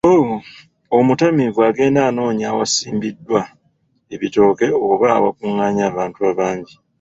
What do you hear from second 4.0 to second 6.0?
ebitooke oba awakunganye